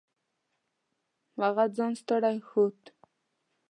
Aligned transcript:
هغه 1.41 1.65
ځان 1.75 1.93
ستړی 2.01 2.37
ښود. 2.47 2.79